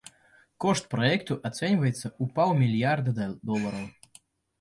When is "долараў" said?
3.51-3.85